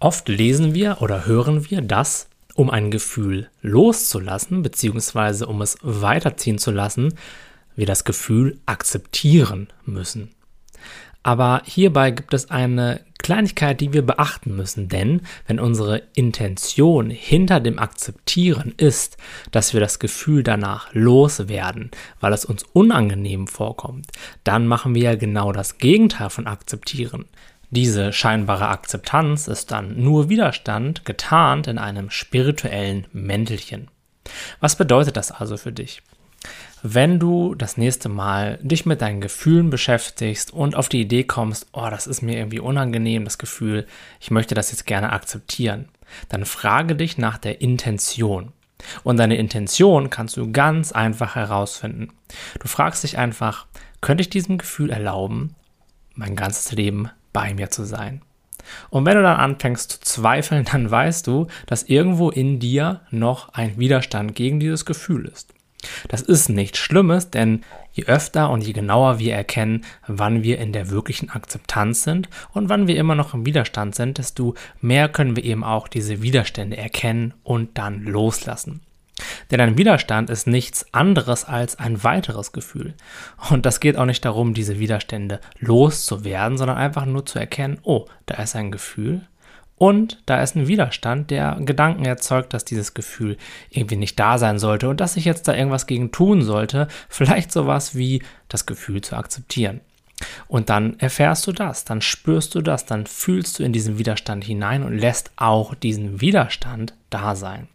Oft 0.00 0.30
lesen 0.30 0.74
wir 0.74 1.02
oder 1.02 1.26
hören 1.26 1.68
wir, 1.70 1.82
dass, 1.82 2.30
um 2.54 2.70
ein 2.70 2.90
Gefühl 2.90 3.50
loszulassen, 3.60 4.62
beziehungsweise 4.62 5.46
um 5.46 5.60
es 5.60 5.76
weiterziehen 5.82 6.56
zu 6.56 6.70
lassen, 6.70 7.14
wir 7.76 7.84
das 7.84 8.04
Gefühl 8.04 8.58
akzeptieren 8.64 9.68
müssen. 9.84 10.30
Aber 11.22 11.60
hierbei 11.66 12.12
gibt 12.12 12.32
es 12.32 12.50
eine 12.50 13.04
Kleinigkeit, 13.18 13.78
die 13.82 13.92
wir 13.92 14.00
beachten 14.00 14.56
müssen, 14.56 14.88
denn 14.88 15.20
wenn 15.46 15.60
unsere 15.60 16.02
Intention 16.14 17.10
hinter 17.10 17.60
dem 17.60 17.78
Akzeptieren 17.78 18.72
ist, 18.78 19.18
dass 19.50 19.74
wir 19.74 19.80
das 19.80 19.98
Gefühl 19.98 20.42
danach 20.42 20.94
loswerden, 20.94 21.90
weil 22.20 22.32
es 22.32 22.46
uns 22.46 22.62
unangenehm 22.72 23.46
vorkommt, 23.46 24.06
dann 24.44 24.66
machen 24.66 24.94
wir 24.94 25.02
ja 25.02 25.14
genau 25.16 25.52
das 25.52 25.76
Gegenteil 25.76 26.30
von 26.30 26.46
akzeptieren. 26.46 27.26
Diese 27.70 28.12
scheinbare 28.12 28.68
Akzeptanz 28.68 29.46
ist 29.46 29.70
dann 29.70 30.02
nur 30.02 30.28
Widerstand 30.28 31.04
getarnt 31.04 31.68
in 31.68 31.78
einem 31.78 32.10
spirituellen 32.10 33.06
Mäntelchen. 33.12 33.88
Was 34.58 34.76
bedeutet 34.76 35.16
das 35.16 35.30
also 35.30 35.56
für 35.56 35.72
dich? 35.72 36.02
Wenn 36.82 37.20
du 37.20 37.54
das 37.54 37.76
nächste 37.76 38.08
Mal 38.08 38.58
dich 38.62 38.86
mit 38.86 39.02
deinen 39.02 39.20
Gefühlen 39.20 39.70
beschäftigst 39.70 40.52
und 40.52 40.74
auf 40.74 40.88
die 40.88 41.02
Idee 41.02 41.24
kommst, 41.24 41.68
oh, 41.72 41.88
das 41.90 42.08
ist 42.08 42.22
mir 42.22 42.38
irgendwie 42.38 42.58
unangenehm, 42.58 43.24
das 43.24 43.38
Gefühl, 43.38 43.86
ich 44.18 44.32
möchte 44.32 44.54
das 44.54 44.72
jetzt 44.72 44.86
gerne 44.86 45.12
akzeptieren, 45.12 45.88
dann 46.28 46.46
frage 46.46 46.96
dich 46.96 47.18
nach 47.18 47.38
der 47.38 47.60
Intention. 47.60 48.52
Und 49.04 49.18
deine 49.18 49.36
Intention 49.36 50.10
kannst 50.10 50.36
du 50.38 50.50
ganz 50.50 50.90
einfach 50.90 51.36
herausfinden. 51.36 52.08
Du 52.58 52.66
fragst 52.66 53.04
dich 53.04 53.18
einfach, 53.18 53.66
könnte 54.00 54.22
ich 54.22 54.30
diesem 54.30 54.58
Gefühl 54.58 54.90
erlauben, 54.90 55.54
mein 56.14 56.34
ganzes 56.34 56.72
Leben 56.72 57.10
bei 57.32 57.54
mir 57.54 57.70
zu 57.70 57.84
sein. 57.84 58.22
Und 58.90 59.06
wenn 59.06 59.16
du 59.16 59.22
dann 59.22 59.38
anfängst 59.38 59.90
zu 59.90 60.00
zweifeln, 60.00 60.64
dann 60.72 60.90
weißt 60.90 61.26
du, 61.26 61.46
dass 61.66 61.84
irgendwo 61.84 62.30
in 62.30 62.58
dir 62.58 63.00
noch 63.10 63.50
ein 63.50 63.78
Widerstand 63.78 64.34
gegen 64.34 64.60
dieses 64.60 64.84
Gefühl 64.84 65.26
ist. 65.26 65.52
Das 66.08 66.20
ist 66.20 66.50
nichts 66.50 66.78
Schlimmes, 66.78 67.30
denn 67.30 67.62
je 67.92 68.04
öfter 68.04 68.50
und 68.50 68.62
je 68.62 68.72
genauer 68.72 69.18
wir 69.18 69.34
erkennen, 69.34 69.84
wann 70.06 70.42
wir 70.42 70.58
in 70.58 70.72
der 70.72 70.90
wirklichen 70.90 71.30
Akzeptanz 71.30 72.02
sind 72.02 72.28
und 72.52 72.68
wann 72.68 72.86
wir 72.86 72.96
immer 72.96 73.14
noch 73.14 73.32
im 73.32 73.46
Widerstand 73.46 73.94
sind, 73.94 74.18
desto 74.18 74.54
mehr 74.80 75.08
können 75.08 75.36
wir 75.36 75.44
eben 75.44 75.64
auch 75.64 75.88
diese 75.88 76.20
Widerstände 76.20 76.76
erkennen 76.76 77.32
und 77.42 77.78
dann 77.78 78.04
loslassen. 78.04 78.82
Denn 79.50 79.60
ein 79.60 79.78
Widerstand 79.78 80.30
ist 80.30 80.46
nichts 80.46 80.86
anderes 80.92 81.44
als 81.44 81.78
ein 81.78 82.04
weiteres 82.04 82.52
Gefühl. 82.52 82.94
Und 83.50 83.66
das 83.66 83.80
geht 83.80 83.96
auch 83.96 84.04
nicht 84.04 84.24
darum, 84.24 84.54
diese 84.54 84.78
Widerstände 84.78 85.40
loszuwerden, 85.58 86.56
sondern 86.56 86.76
einfach 86.76 87.04
nur 87.06 87.26
zu 87.26 87.38
erkennen, 87.38 87.78
oh, 87.82 88.06
da 88.26 88.42
ist 88.42 88.54
ein 88.54 88.70
Gefühl 88.70 89.22
und 89.80 90.20
da 90.26 90.42
ist 90.42 90.56
ein 90.56 90.68
Widerstand, 90.68 91.30
der 91.30 91.56
Gedanken 91.60 92.04
erzeugt, 92.04 92.52
dass 92.52 92.66
dieses 92.66 92.92
Gefühl 92.92 93.38
irgendwie 93.70 93.96
nicht 93.96 94.20
da 94.20 94.36
sein 94.36 94.58
sollte 94.58 94.90
und 94.90 95.00
dass 95.00 95.16
ich 95.16 95.24
jetzt 95.24 95.48
da 95.48 95.54
irgendwas 95.54 95.86
gegen 95.86 96.12
tun 96.12 96.42
sollte. 96.42 96.86
Vielleicht 97.08 97.50
sowas 97.50 97.94
wie 97.94 98.22
das 98.48 98.66
Gefühl 98.66 99.00
zu 99.00 99.16
akzeptieren. 99.16 99.80
Und 100.48 100.68
dann 100.68 100.98
erfährst 100.98 101.46
du 101.46 101.52
das, 101.52 101.86
dann 101.86 102.02
spürst 102.02 102.54
du 102.54 102.60
das, 102.60 102.84
dann 102.84 103.06
fühlst 103.06 103.58
du 103.58 103.62
in 103.62 103.72
diesen 103.72 103.96
Widerstand 103.96 104.44
hinein 104.44 104.82
und 104.82 104.98
lässt 104.98 105.30
auch 105.36 105.74
diesen 105.74 106.20
Widerstand 106.20 106.92
da 107.08 107.34
sein. 107.34 107.68